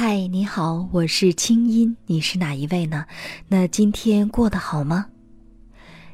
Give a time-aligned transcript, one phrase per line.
[0.00, 3.04] 嗨，你好，我是清音，你是哪一位呢？
[3.48, 5.06] 那今天过得好吗？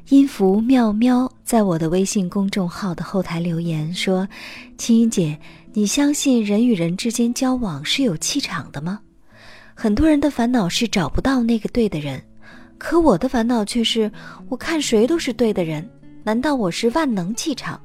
[0.09, 4.27] 音符妙妙在我的微信公众号的后台留言说
[4.75, 5.39] ：“青音姐，
[5.71, 8.99] 你相信人与人之间交往是有气场的吗？
[9.75, 12.19] 很多人的烦恼是找不到那个对的人，
[12.79, 14.11] 可我的烦恼却是
[14.49, 15.87] 我看谁都是对的人。
[16.23, 17.79] 难道我是万能气场？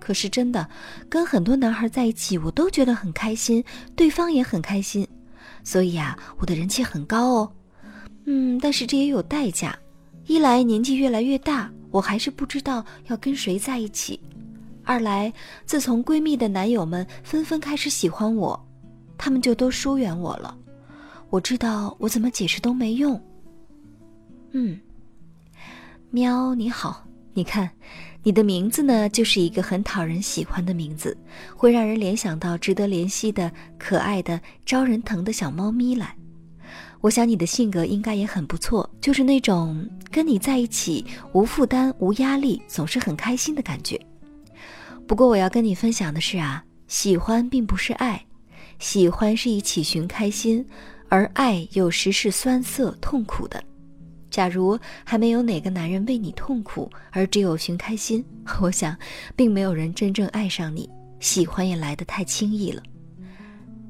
[0.00, 0.66] 可是真的，
[1.10, 3.62] 跟很多男孩在一起，我都觉得很开心，
[3.94, 5.06] 对方也很开心，
[5.64, 7.52] 所以啊，我的人气很高哦。
[8.26, 9.76] 嗯，但是这也有代价。”
[10.26, 14.18] 一来年纪越来越大，我还是不知道要跟谁在一起；
[14.82, 15.30] 二来，
[15.66, 18.58] 自从闺蜜的男友们纷纷开始喜欢我，
[19.18, 20.56] 他们就都疏远我了。
[21.28, 23.20] 我知道我怎么解释都没用。
[24.52, 24.80] 嗯，
[26.10, 27.06] 喵，你好，
[27.36, 27.68] 你看，
[28.22, 31.16] 你的名字呢，就是一个很讨人喜欢的名字，
[31.56, 36.16] 会让人联想到值得怜惜的可爱的、招人疼的小猫咪来。
[37.00, 44.00] 我想你的性格应该也很不错，就是那种跟你在一起无负担、无压力，总是很开心的感觉。
[45.06, 48.24] 不过我要跟你分享的是啊，喜欢并不是爱，
[48.78, 50.64] 喜欢是一起寻开心，
[51.08, 53.62] 而爱有时是酸涩、痛苦的。
[54.34, 58.24] 假如还没有哪个男人为你痛苦，而只有寻开心，
[58.60, 58.98] 我想，
[59.36, 60.90] 并没有人真正爱上你，
[61.20, 62.82] 喜欢也来得太轻易了。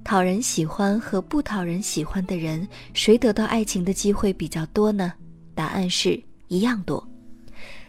[0.05, 5.15] 讨人喜欢和不讨人喜欢的人，谁得到爱情的机会比较多呢？
[5.55, 7.09] 答案是一样多。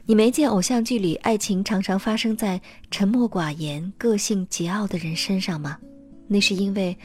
[0.05, 5.77] 你没见偶像剧里爱情常常发生在沉默寡言、个性桀骜的人身上吗？
[6.25, 6.97] 那是因为，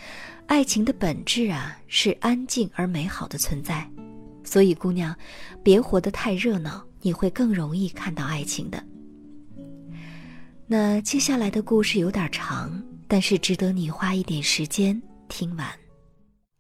[0.47, 3.90] 爱情的本质啊是安静而美好的存在。
[4.51, 5.15] 所以，姑娘，
[5.63, 8.83] 别活得太热闹，你会更容易看到爱情的。
[10.67, 12.83] 那接下来的故事有点长。
[13.13, 15.67] 但是值得你花一点时间听完。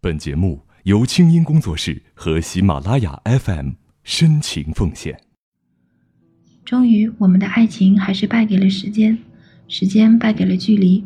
[0.00, 3.70] 本节目由清音工作室和喜马拉雅 FM
[4.02, 5.20] 深情奉献。
[6.64, 9.17] 终于，我们的爱情还是败给了时间，
[9.68, 11.05] 时间败给了距离，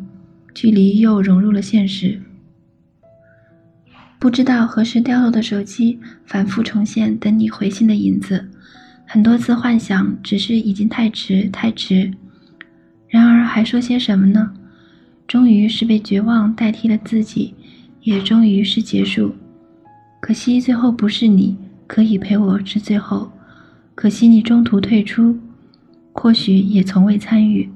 [0.55, 2.19] 距离又融入了现实。
[4.17, 8.49] 不知道何时掉落的手机，反复重现等你回信的影子。
[9.05, 12.11] 很多次幻想，只是已经太迟，太迟。
[13.07, 14.51] 然而，还说些什么呢？
[15.27, 17.53] 终于是被绝望代替了自己，
[18.01, 19.35] 也终于是结束。
[20.19, 21.55] 可惜最后不是你
[21.85, 23.31] 可以陪我至最后，
[23.93, 25.37] 可惜你中途退出，
[26.13, 27.69] 或许也从未参与。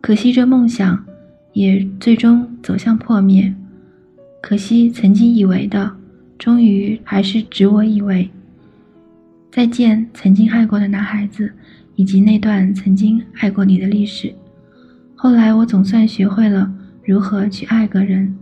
[0.00, 1.04] 可惜这梦想
[1.52, 3.52] 也最终走向破灭。
[4.40, 5.96] 可惜曾经以为的，
[6.38, 8.30] 终于还是只我以为。
[9.50, 11.52] 再见，曾经爱过的男孩子，
[11.96, 14.32] 以及那段曾经爱过你的历史。
[15.16, 16.72] 后来我总算学会了
[17.04, 18.36] 如何去爱个人，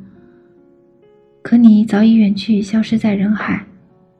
[1.42, 3.64] 可你早已远去，消失在人海。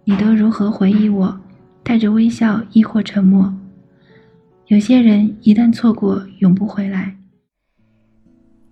[0.05, 1.39] 你都如何回忆我？
[1.83, 3.53] 带着微笑，亦或沉默？
[4.69, 7.17] 有些人一旦错过，永不回来。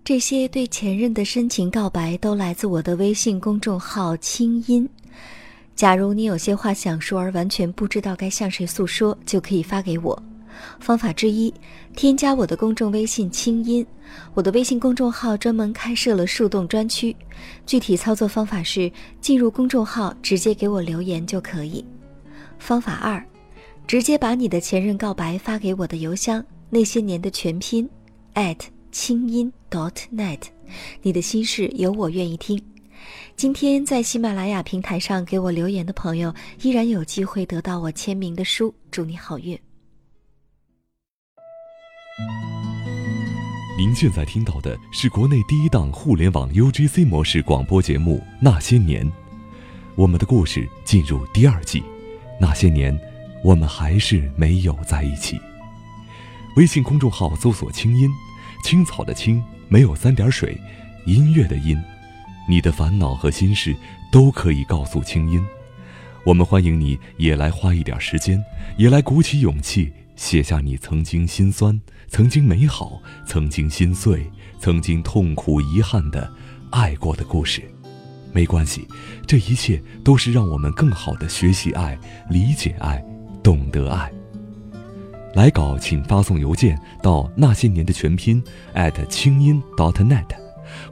[0.04, 4.86] 这些对前任的深情告白，都来自我的微信公众号“清音”。
[5.74, 10.22] 假如你有些话想说，而完全不知道该向谁诉说，就可以发给我。
[10.78, 11.52] 方法之一，
[11.96, 13.84] 添加我的公众微信“清音”，
[14.34, 17.16] 我的微信公众号专门开设了树洞专区。
[17.64, 18.92] 具体操作方法是
[19.22, 21.82] 进入公众号，直接给我留言就可以。
[22.58, 23.24] 方法二，
[23.86, 27.88] 直接把你的前任告白发给我的邮箱，那些年的全拼
[28.94, 30.38] 清音 .dot.net，
[31.02, 32.62] 你的心事有我愿意听。
[33.34, 36.32] 今天在喜马拉雅平台上给我留言的朋友，
[36.62, 38.72] 依然有机会得到我签名的书。
[38.92, 39.58] 祝你好运。
[43.76, 49.04] 您现在听到的是国内第一档互联网 UGC 模式广播节目《那些年》，
[49.96, 51.82] 我们的故事进入第二季。
[52.40, 52.96] 那些年，
[53.42, 55.36] 我们还是没有在一起。
[56.56, 58.08] 微信公众号搜索“清音”，
[58.64, 60.58] 青草的青，没有三点水，
[61.04, 61.78] 音乐的音。
[62.48, 63.76] 你的烦恼和心事
[64.10, 65.38] 都可以告诉青音，
[66.24, 68.42] 我们欢迎你也来花一点时间，
[68.78, 71.78] 也来鼓起勇气写下你曾经心酸。
[72.08, 74.26] 曾经美好，曾经心碎，
[74.58, 76.32] 曾经痛苦遗憾的
[76.70, 77.62] 爱过的故事，
[78.32, 78.88] 没关系，
[79.26, 81.98] 这一切都是让我们更好的学习爱、
[82.30, 83.04] 理解爱、
[83.42, 84.10] 懂得爱。
[85.34, 88.42] 来稿请发送邮件到那些年的全拼
[89.08, 90.28] 清音 .dot.net，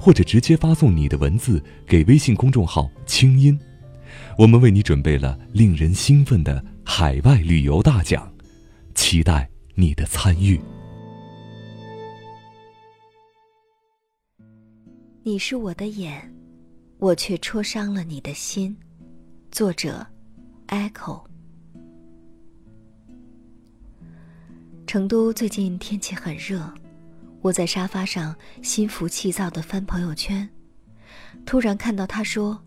[0.00, 3.58] 或者直接发送你的文字给微信公众号清音，
[4.36, 8.32] 我们为你准备了令人兴奋的海外旅游大奖，
[8.94, 10.60] 期待你的参与。
[15.22, 16.34] 你是我的眼，
[16.98, 18.76] 我却戳伤了你的心。
[19.52, 20.04] 作者
[20.66, 21.31] ：Echo。
[24.92, 26.70] 成都最近天气很热，
[27.40, 30.46] 我在沙发上心浮气躁地翻朋友圈，
[31.46, 32.62] 突然看到他说：“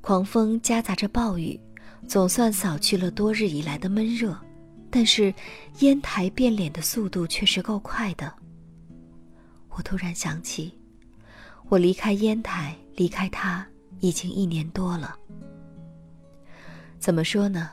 [0.00, 1.60] 狂风夹杂着暴雨，
[2.06, 4.38] 总算扫去了多日以来的闷热，
[4.92, 5.34] 但是
[5.80, 8.32] 烟台变脸的速度却是够快的。”
[9.70, 10.72] 我突然想起，
[11.68, 13.66] 我离开烟台，离开他
[13.98, 15.16] 已经一年多了。
[17.00, 17.70] 怎么说呢？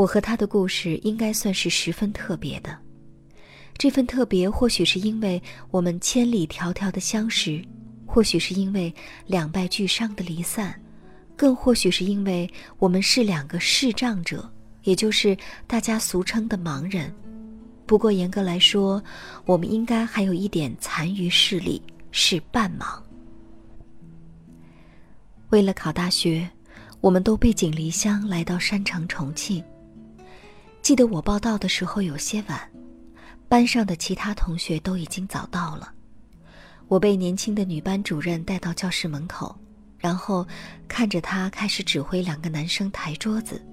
[0.00, 2.74] 我和他的故事应该算是十分特别的。
[3.76, 7.62] 这份特别，或许是因为我们千里迢迢的相识，
[8.06, 8.90] 或许是因为
[9.26, 10.74] 两败俱伤的离散，
[11.36, 14.50] 更或许是因为我们是两个视障者，
[14.84, 15.36] 也就是
[15.66, 17.14] 大家俗称的盲人。
[17.84, 19.04] 不过严格来说，
[19.44, 22.98] 我们应该还有一点残余视力，是半盲。
[25.50, 26.48] 为了考大学，
[27.02, 29.62] 我们都背井离乡来到山城重庆。
[30.82, 32.60] 记得我报到的时候有些晚，
[33.48, 35.92] 班上的其他同学都已经早到了。
[36.88, 39.56] 我被年轻的女班主任带到教室门口，
[39.98, 40.46] 然后
[40.88, 43.64] 看着她开始指挥两个男生抬桌子，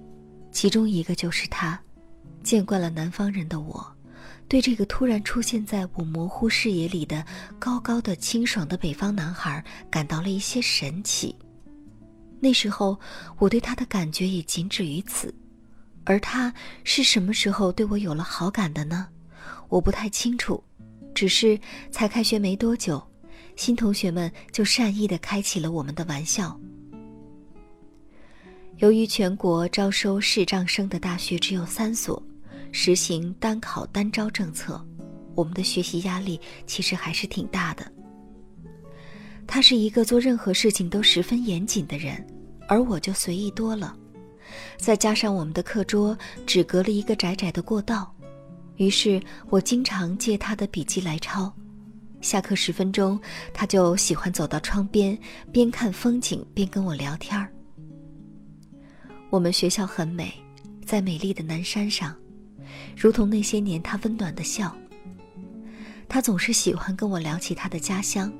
[0.52, 1.80] 其中一个就是他。
[2.44, 3.86] 见惯了南方人的我，
[4.48, 7.26] 对这个突然出现在我模糊视野里的
[7.58, 11.36] 高高的、清爽的北方男孩感到了一些神奇。
[12.40, 12.98] 那时候，
[13.40, 15.34] 我对他的感觉也仅止于此。
[16.08, 16.54] 而他
[16.86, 19.08] 是什么时候对我有了好感的呢？
[19.68, 20.64] 我不太清楚，
[21.14, 21.60] 只是
[21.92, 23.06] 才开学没多久，
[23.58, 26.58] 新同学们就善意的开起了我们的玩笑。
[28.78, 32.24] 由于全国招收视障生的大学只有三所，
[32.72, 34.82] 实行单考单招政策，
[35.36, 37.92] 我们的学习压力其实还是挺大的。
[39.46, 42.26] 他是一个做任何事情都十分严谨的人，
[42.70, 43.94] 而我就随意多了。
[44.78, 48.14] 再加上我们的课桌只隔了一个窄窄的过道，
[48.76, 51.52] 于是我经常借他的笔记来抄。
[52.20, 53.20] 下课十分钟，
[53.54, 55.18] 他就喜欢走到窗边，
[55.52, 57.52] 边看风景边跟我聊天儿。
[59.30, 60.34] 我们学校很美，
[60.86, 62.16] 在美丽的南山上，
[62.96, 64.76] 如同那些年他温暖的笑。
[66.10, 68.32] 他总是喜欢跟我聊起他的家乡，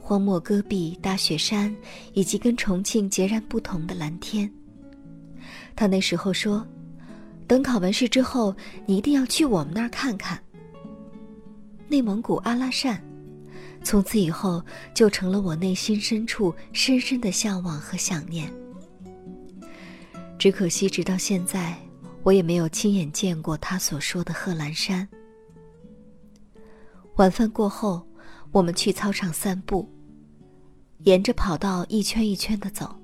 [0.00, 1.74] 荒漠戈壁、大雪山，
[2.14, 4.50] 以及跟重庆截然不同的蓝天。
[5.74, 6.66] 他那时候说
[7.46, 8.54] ：“等考完试之后，
[8.86, 10.40] 你一定要去我们那儿看看。”
[11.88, 13.02] 内蒙古阿拉善，
[13.82, 14.64] 从此以后
[14.94, 18.52] 就成了我内心深处深深的向往和想念。
[20.38, 21.76] 只可惜，直到现在，
[22.22, 25.06] 我也没有亲眼见过他所说的贺兰山。
[27.16, 28.06] 晚饭过后，
[28.50, 29.88] 我们去操场散步，
[31.04, 32.96] 沿着跑道一圈一圈的走。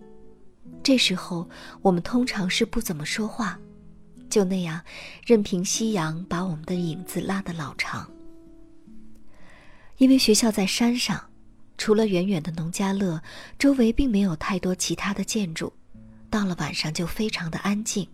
[0.88, 1.46] 这时候，
[1.82, 3.61] 我们通常是不怎么说话，
[4.31, 4.82] 就那样，
[5.23, 8.11] 任凭夕阳把我们的影子拉得老长。
[9.99, 11.23] 因为学校在山上，
[11.76, 13.20] 除了远远的农家乐，
[13.58, 15.70] 周围并没有太多其他的建筑，
[16.31, 18.08] 到了晚上就非常的安静。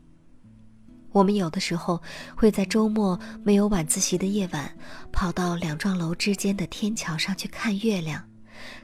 [1.13, 2.03] 我们有的时候
[2.35, 4.77] 会在周末没有晚自习的夜晚，
[5.13, 8.29] 跑到两幢楼之间的天桥上去看月亮，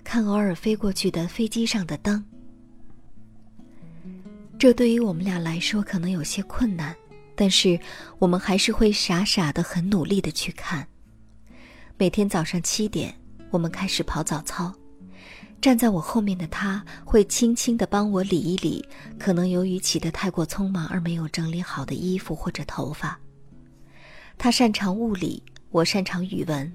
[0.05, 2.25] 看偶尔飞过去的飞机上的灯。
[4.61, 6.95] 这对于我们俩来说可能有些困难，
[7.35, 7.81] 但是
[8.19, 10.87] 我们还是会傻傻的、很努力的去看。
[11.97, 14.71] 每天早上七点，我们开始跑早操，
[15.63, 18.87] 站在我后面的他会轻轻的帮我理一理，
[19.19, 23.19] 可能由于起得太过匆忙而没有整理好的衣服或者头发。
[24.37, 26.71] 他擅长物理，我擅长语文，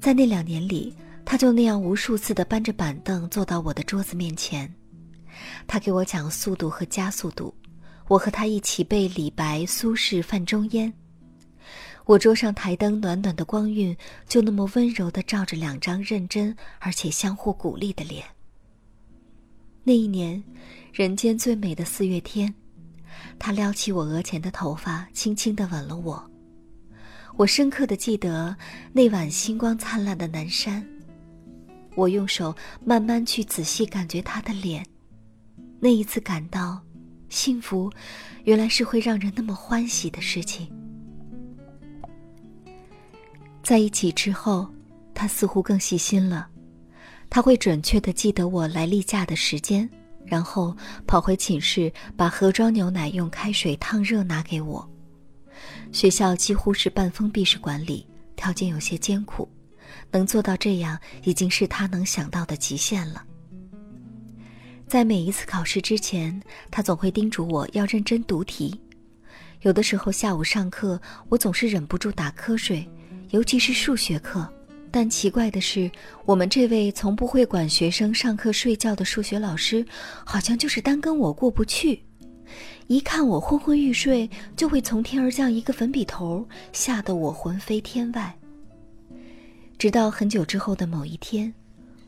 [0.00, 0.94] 在那两年里，
[1.24, 4.72] 他就那样无数次的搬着板凳坐到我的桌子面前。
[5.66, 7.54] 他给我讲速度和加速度，
[8.08, 10.92] 我和他一起背李白、苏轼、范仲淹。
[12.04, 13.96] 我桌上台灯暖暖的光晕，
[14.26, 18.24] 就那么温柔地照着两张认真而且相互鼓励的脸。
[19.84, 20.42] 那一年，
[20.92, 22.52] 人间最美的四月天，
[23.38, 26.30] 他撩起我额前的头发，轻轻地吻了我。
[27.36, 28.54] 我深刻地记得
[28.92, 30.86] 那晚星光灿烂的南山。
[31.94, 34.84] 我用手慢慢去仔细感觉他的脸。
[35.84, 36.80] 那一次感到
[37.28, 37.90] 幸福，
[38.44, 40.70] 原来是会让人那么欢喜的事情。
[43.64, 44.72] 在一起之后，
[45.12, 46.48] 他似乎更细心了，
[47.28, 49.90] 他会准确的记得我来例假的时间，
[50.24, 50.72] 然后
[51.04, 54.88] 跑回寝室把盒装牛奶用开水烫热拿给我。
[55.90, 59.50] 学校几乎是半封闭式管理，条件有些艰苦，
[60.12, 63.24] 能做到这样已经是他能想到的极限了。
[64.92, 66.38] 在每一次考试之前，
[66.70, 68.78] 他总会叮嘱我要认真读题。
[69.62, 72.86] 有的时候下午上课，我总是忍不住打瞌睡，
[73.30, 74.46] 尤其是数学课。
[74.90, 75.90] 但奇怪的是，
[76.26, 79.82] 我们这位从不会管学生上课睡觉的数学老师，
[80.26, 82.04] 好像就是单跟我过不去。
[82.86, 88.38] 一看我昏昏欲睡，就会从天而降一个粉笔头，吓得我魂飞天外。
[89.78, 91.50] 直到很久之后的某一天，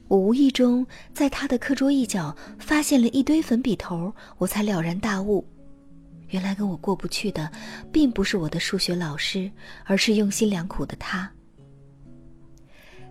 [0.07, 5.45] 我无意中在他的课桌一角发现了一堆粉笔头，我才了然大悟，
[6.29, 7.51] 原来跟我过不去的，
[7.91, 9.51] 并不是我的数学老师，
[9.85, 11.31] 而是用心良苦的他。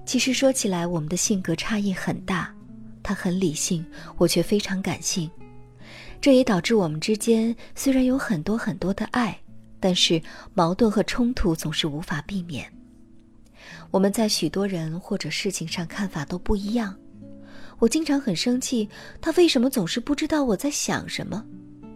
[0.06, 2.54] 其实说起来，我们的性格差异很大，
[3.02, 3.86] 他很理性，
[4.18, 5.30] 我却非常感性，
[6.22, 9.38] 这也导致我们之间虽然有很多很多的爱，
[9.80, 10.22] 但是
[10.54, 12.72] 矛盾和冲突总是无法避免。
[13.92, 16.96] 我们在许多人或者事情上看法都不一样，
[17.80, 18.88] 我经常很生气，
[19.22, 21.44] 他为什么总是不知道我在想什么，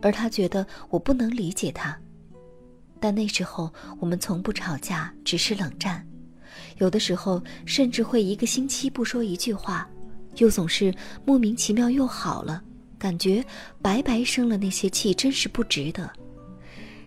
[0.01, 1.97] 而他觉得我不能理解他。
[3.00, 6.05] 但那时候我们从不吵架，只是冷战。
[6.77, 9.88] 有的时候甚至会一个星期不说一句话，
[10.38, 10.93] 又总是
[11.25, 12.62] 莫名其妙又好了，
[13.00, 13.43] 感觉
[13.81, 16.09] 白白生了那些气，真是不值得。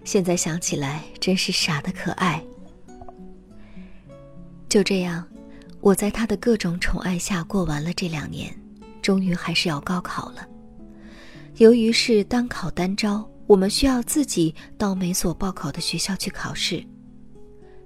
[0.05, 2.43] 现在想起来，真是傻的可爱。
[4.71, 5.27] 就这样，
[5.81, 8.55] 我在他的各种宠爱下过完了这两年，
[9.03, 10.47] 终于还是要高考了。
[11.57, 16.87] 由于是单考单招，我们需要自己到每所报考的学校去考试。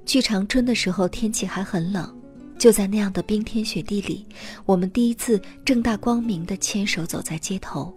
[0.05, 2.15] 去长春的时候，天气还很冷，
[2.59, 4.27] 就在那样的冰天雪地里，
[4.67, 7.97] 我们第一次正大光明的牵手走在街头。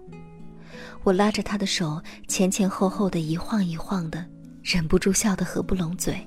[1.03, 4.25] 我拉着他的手，前前后后的一晃一晃的，
[4.63, 6.25] 忍不住笑得合不拢嘴。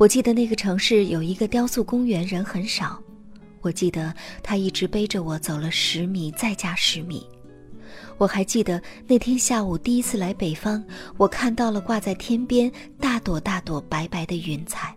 [0.00, 2.98] 我记得那个城市有一个雕塑公园，人很少。
[3.60, 7.28] 我记得他一直背着我走了十米，再加十米。
[8.16, 10.82] 我还记得那天下午第一次来北方，
[11.18, 14.96] 我看到了挂在天边大朵大朵白白的云彩。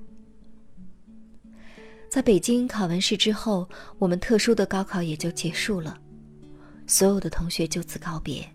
[2.10, 3.68] 在北京考完试之后，
[4.00, 5.98] 我们特殊的高考也就结束了，
[6.88, 8.50] 所有的同学就此告别。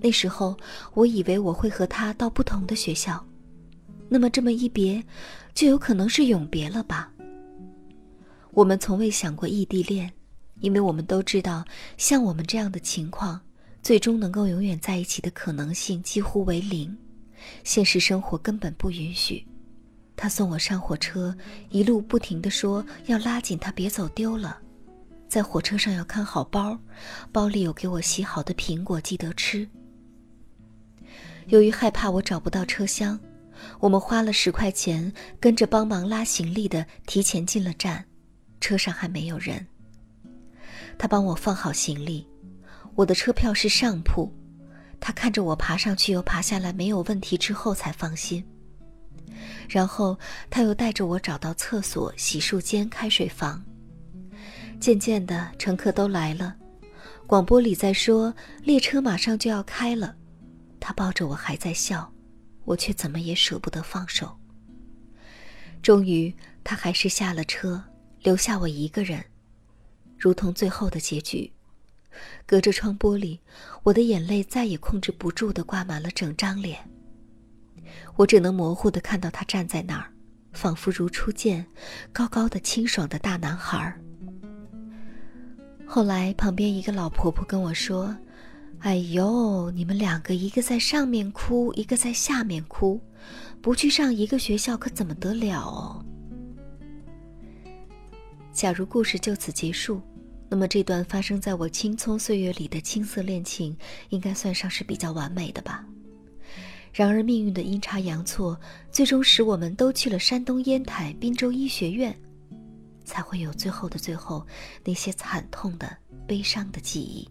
[0.00, 0.56] 那时候
[0.94, 3.24] 我以为我会和他到不同的学校，
[4.08, 5.02] 那么这么一别，
[5.54, 7.12] 就有可能是永别了吧？
[8.52, 10.12] 我们从未想过异地恋，
[10.60, 11.64] 因为我们都知道，
[11.96, 13.40] 像我们这样的情况。
[13.80, 16.94] 最终能够永远在一起的可能性几乎为零，
[17.62, 19.46] 现实生活根本不允许。
[20.16, 21.34] 他送我上火车，
[21.70, 24.58] 一路不停地说要拉紧他别走丢了，
[25.28, 26.76] 在火车上要看好包，
[27.30, 29.66] 包里有给我洗好的苹果，记得吃。
[31.46, 33.18] 由于害怕我找不到车厢，
[33.80, 38.04] 我们花了十块钱跟着帮忙拉行李的提前进了站，
[38.60, 39.66] 车上还没有人。
[40.98, 42.26] 他帮我放好行李。
[42.94, 44.32] 我的车票是上铺，
[44.98, 48.44] 他看着我爬上去又爬下来没有问题之后才放心。
[49.68, 50.18] 然后
[50.50, 53.62] 他又带着我找到厕所、洗漱间、开水房。
[54.80, 56.56] 渐渐的，乘客都来了，
[57.26, 60.16] 广播里在说列车马上就要开了。
[60.80, 62.12] 他抱着我还在笑，
[62.68, 64.38] 我却怎么也舍不得放手。
[65.80, 67.82] 终于，他还是下了车，
[68.22, 69.24] 留下我一个人，
[70.18, 71.50] 如同最后的结局。
[72.44, 73.38] 隔着窗玻璃，
[73.84, 76.78] 我的眼泪再也控制不住的挂满了整张脸。
[78.16, 80.12] 我只能模糊的看到他站在那儿，
[80.52, 81.64] 仿佛如初见，
[82.12, 83.98] 高高的、清爽的大男孩。
[85.86, 88.14] 后来，旁边一个老婆婆跟我说
[88.80, 93.00] ：“哎呦，你们两个一个在上面哭，一个在下面哭，
[93.60, 96.04] 不去上一个学校可怎么得了哦？”
[98.52, 100.00] 假如故事就此结束。
[100.50, 103.76] 那么，这段发生在我青葱岁月里的青涩恋情，
[104.08, 105.84] 应该算上是比较完美的吧。
[106.90, 108.58] 然而，命运的阴差阳错，
[108.90, 112.18] 最终使我们都去了山东烟台滨州医学院，
[113.04, 114.46] 才会有最后的最后
[114.82, 115.94] 那些惨痛的、
[116.26, 117.28] 悲伤的记忆。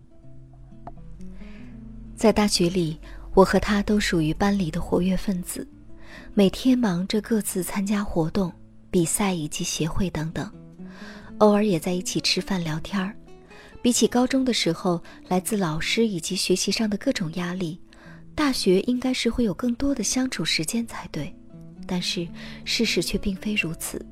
[2.18, 3.00] 在大学里，
[3.36, 5.66] 我和他都属于班里的活跃分子，
[6.34, 8.52] 每天忙着各自参加活动、
[8.90, 10.52] 比赛以及协会等等。
[11.38, 13.16] 偶尔也在一起吃饭聊天儿，
[13.84, 17.80] 比起高中的时候来自老师以及学习上的各种压力，
[18.34, 21.32] 大学应该是会有更多的相处时间才对。
[21.86, 22.28] 但是
[22.66, 24.04] 事实却并非如此，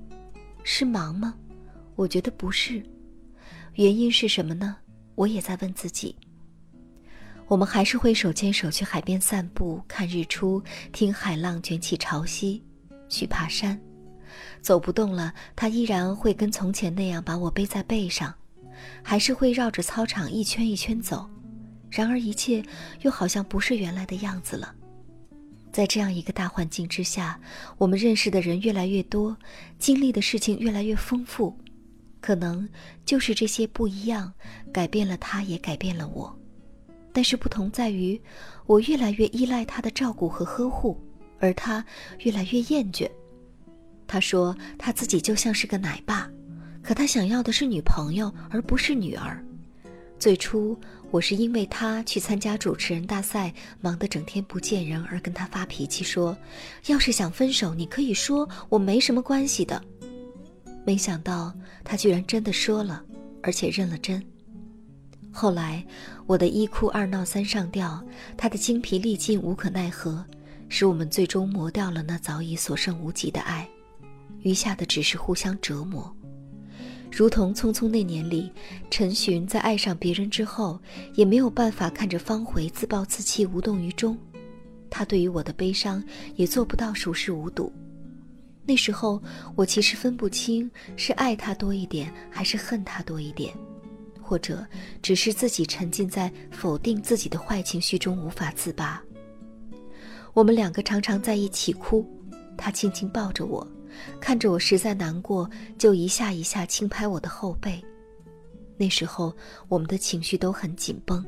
[0.63, 1.33] 是忙吗？
[1.95, 2.83] 我觉得不是。
[3.73, 4.77] 原因是什么呢？
[5.15, 6.15] 我也在问自己。
[7.47, 10.61] 我们还是会手牵手去海边散步、看日出、
[10.91, 12.61] 听海浪卷起潮汐，
[13.07, 13.79] 去爬山。
[14.61, 18.33] 走不动了，他依然会跟从前那样把我背在背上，
[19.03, 21.29] 还是会绕着操场一圈一圈走，
[21.89, 22.63] 然而一切
[23.01, 24.73] 又好像不是原来的样子了。
[25.71, 27.39] 在这样一个大环境之下，
[27.77, 29.37] 我们认识的人越来越多，
[29.77, 31.55] 经历的事情越来越丰富，
[32.19, 32.67] 可能
[33.05, 34.33] 就是这些不一样，
[34.73, 36.35] 改变了他，也改变了我。
[37.15, 38.21] 但是不同在于，
[38.65, 40.99] 我越来越依赖他的照顾和呵护，
[41.39, 41.83] 而他
[42.19, 43.09] 越来越厌倦。
[44.05, 46.29] 他说他自己就像是个奶爸，
[46.83, 49.41] 可他想要的是女朋友，而不是女儿。
[50.19, 50.77] 最初
[51.09, 56.37] 我是因为他去参加主持人大赛，忙得整天不见人，而跟他发脾气说
[56.87, 59.81] ：“要是想分手，你可以说，我没什么关系的。”
[60.85, 63.01] 没想到他居然真的说了，
[63.41, 64.21] 而且认了真。
[65.31, 65.85] 后来
[66.27, 68.03] 我的一哭二闹三上吊，
[68.35, 70.25] 他的精疲力尽无可奈何，
[70.69, 73.67] 使我们最终磨掉了那早已所剩无几的爱。
[74.41, 76.11] 余下的只是互相折磨，
[77.11, 78.51] 如同《匆匆那年》里，
[78.89, 80.79] 陈寻在爱上别人之后，
[81.13, 84.17] 也没有办法看着方茴自暴自弃无动于衷。
[84.89, 86.03] 他对于我的悲伤
[86.35, 87.71] 也做不到熟视无睹。
[88.65, 89.21] 那时候
[89.55, 93.53] 我其实分不清是爱他多一点，还是恨他多一点，
[94.27, 94.65] 或者
[95.03, 98.99] 只是自己沉浸在否定自己的坏情绪中无法自拔。
[100.33, 102.03] 我们两个常常在一起哭，
[102.57, 103.65] 他轻轻抱着我。
[104.19, 107.79] 看着我实在难过，就一下一下轻拍我的后背。
[108.77, 109.33] 那时候
[109.69, 111.23] 我们的情绪都很紧绷，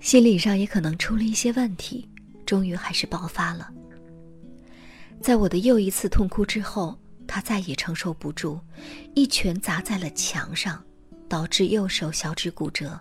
[0.00, 2.06] 心理上也可能出了一些问题，
[2.44, 3.70] 终于还是爆发了。
[5.22, 8.60] 在我的又一次痛哭之后，他再也承受不住，
[9.14, 10.84] 一拳砸在了墙上，
[11.34, 13.00] 导致右手小指骨折。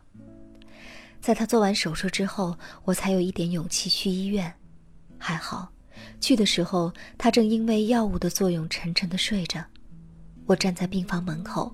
[1.22, 4.52] 在他做完手术之后，我才有一点勇气去医院，
[5.20, 5.72] 还好。
[6.20, 9.64] 去的时候，他正因为药物的作用沉沉的睡着。
[10.48, 11.72] 我站在病房门口，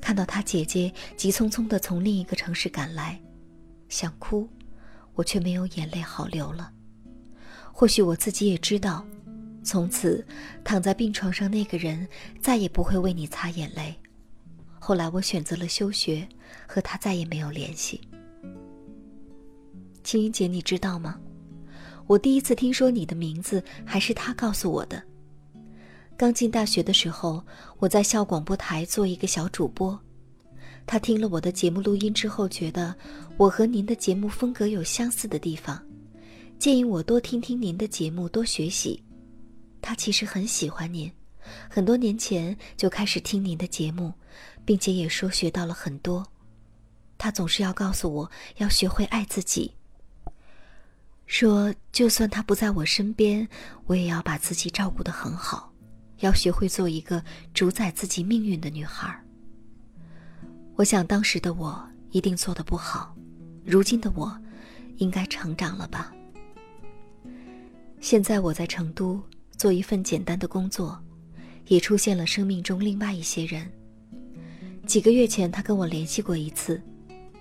[0.00, 3.20] 看到他姐姐急匆匆的从另一个城市赶来，
[3.88, 4.48] 想哭，
[5.14, 6.70] 我却没有眼泪好流了。
[7.72, 9.04] 或许我自己也知道，
[9.64, 10.24] 从此
[10.62, 12.06] 躺在病床上那个人
[12.40, 13.98] 再也不会为你擦眼泪。
[14.86, 16.24] 后来我选择了休学，
[16.64, 18.00] 和他再也没有联系。
[20.04, 21.18] 青云姐，你知道吗？
[22.06, 25.02] 我第一次听说你的名字，还是他告诉我的。
[26.16, 27.44] 刚进大学的时候，
[27.80, 29.98] 我在校广播台做一个小主播。
[30.86, 32.94] 他听了我的节目录音之后，觉得
[33.36, 35.84] 我和您的节目风格有相似的地方，
[36.60, 39.02] 建议我多听听您的节目，多学习。
[39.82, 41.10] 他其实很喜欢您，
[41.68, 44.12] 很多年前就开始听您的节目，
[44.64, 46.26] 并且也说学到了很多。
[47.18, 49.72] 他总是要告诉我要学会爱自己。
[51.26, 53.48] 说，就算他不在我身边，
[53.86, 55.72] 我也要把自己照顾得很好，
[56.18, 59.20] 要学会做一个主宰自己命运的女孩。
[60.76, 63.16] 我想当时的我一定做得不好，
[63.64, 64.38] 如今的我，
[64.98, 66.12] 应该成长了吧。
[67.98, 69.20] 现在我在成都
[69.56, 71.02] 做一份简单的工作，
[71.66, 73.70] 也出现了生命中另外一些人。
[74.86, 76.80] 几个月前他跟我联系过一次，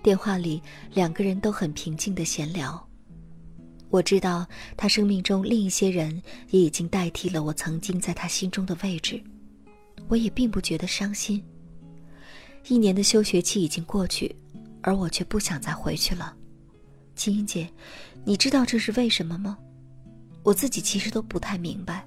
[0.01, 0.61] 电话里
[0.93, 2.83] 两个人都很平静的闲聊。
[3.89, 9.21] 我知道他生命中另一些人也已经代替了我曾经在他心中的位置，
[10.07, 11.41] 我也并不觉得伤心。
[12.67, 14.35] 一年的休学期已经过去，
[14.81, 16.35] 而我却不想再回去了。
[17.15, 17.69] 青音姐，
[18.25, 19.57] 你知道这是为什么吗？
[20.41, 22.05] 我自己其实都不太明白。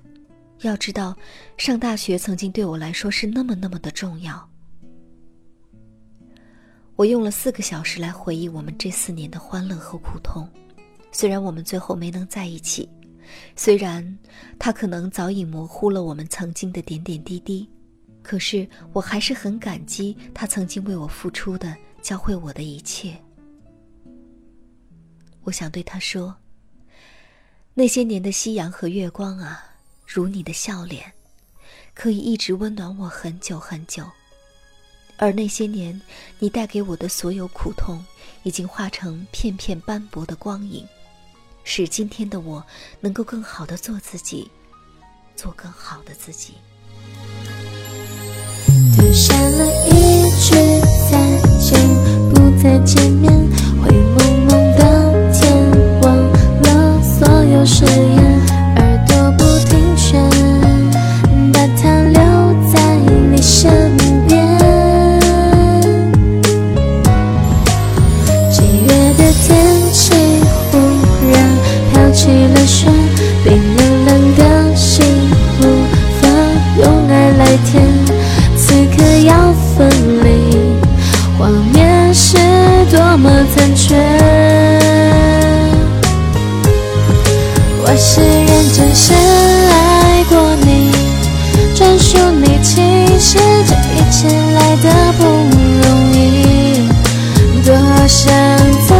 [0.66, 1.16] 要知道，
[1.56, 4.48] 上大学曾经对我来说是那么那么的重要。
[6.96, 10.48] 我用了四个小时来回忆我们这四年的欢乐和苦痛。
[11.12, 12.88] 虽然我们最后没能在一起，
[13.54, 14.18] 虽然
[14.58, 17.68] 他可能早已模糊了我们曾经的点点滴滴，
[18.20, 23.16] 可是我还是很感激他曾经为我付出的、教会我的一切。
[25.44, 26.34] 我想对他说：
[27.74, 29.64] 那些年的夕阳和月光啊，
[30.10, 31.12] 如你的笑脸，
[31.92, 34.10] 可以一直温暖我很久很久。
[35.18, 36.00] 而那些年
[36.38, 38.02] 你带给我的所有苦痛，
[38.42, 40.88] 已经化成片片斑驳的光影。
[41.62, 42.64] 使今天的我
[43.00, 44.50] 能够更好的做自己，
[45.36, 46.54] 做更好的自己。
[92.42, 92.58] 你。
[92.62, 92.74] 其
[93.18, 96.88] 实这一切来的不容易，
[97.64, 97.74] 多
[98.06, 98.32] 想
[98.86, 98.90] 在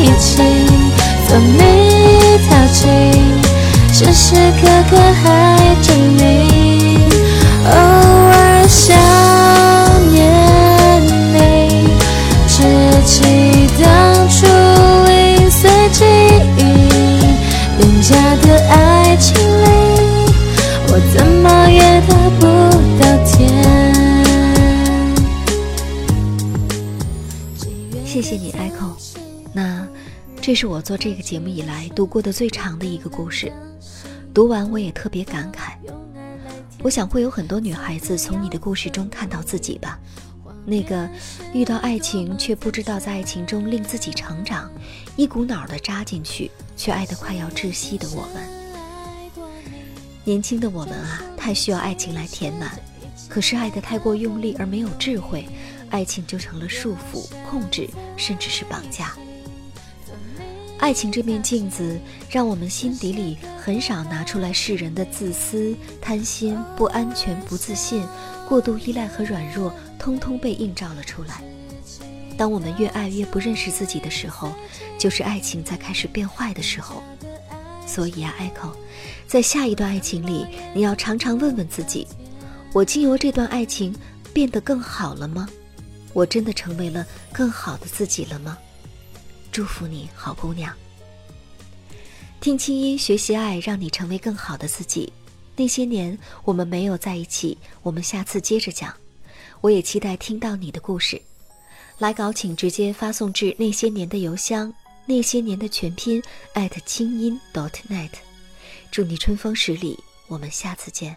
[0.00, 0.42] 一起
[1.28, 1.58] 做你
[2.48, 2.82] 靠近，
[3.92, 5.24] 时时刻刻还
[30.46, 33.50] 这是我做这个节目以来读过的最长的一个故事，
[34.34, 35.72] 读完我也特别感慨。
[36.82, 39.98] 我想会有很多女孩子从你的故事中看到自己吧，
[40.66, 41.08] 那个
[41.54, 44.70] 遇到爱情却不知道在爱情中令自己成长，
[45.16, 49.42] 一股脑的扎进去却爱得快要窒息的我们。
[50.24, 52.78] 年轻的我们啊，太需要爱情来填满，
[53.30, 55.48] 可是爱得太过用力而没有智慧，
[55.88, 59.16] 爱情就成了束缚、控制，甚至是绑架。
[60.78, 68.04] 爱情这面镜子，让我们心底里很少拿出来世人的自私、贪心、不安全、不自信、
[68.48, 71.42] 过度依赖和软弱，通通被映照了出来。
[72.36, 74.52] 当我们越爱越不认识自己的时候，
[74.98, 77.02] 就是爱情在开始变坏的时候。
[77.86, 78.72] 所以啊，Echo，
[79.26, 82.06] 在下一段爱情里，你要常常问问自己：
[82.72, 83.94] 我经由这段爱情
[84.32, 85.48] 变得更好了吗？
[86.12, 88.58] 我真的成为了更好的自己了吗？
[89.54, 90.74] 祝福你，好姑娘。
[92.40, 95.12] 听清音，学习爱，让你成为更好的自己。
[95.54, 98.92] 那些年我们没有在一起，我们下次接着讲。
[99.60, 101.22] 我也期待听到你的故事。
[101.98, 104.74] 来稿请直接发送至那些年的邮箱，
[105.06, 106.20] 那些年的全拼
[106.54, 108.10] 艾特清音 dot net。
[108.90, 111.16] 祝你春风十里，我们下次见。